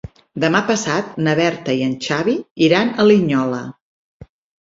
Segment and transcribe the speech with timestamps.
[0.43, 2.35] Demà passat na Berta i en Xavi
[2.69, 3.63] iran a Linyola.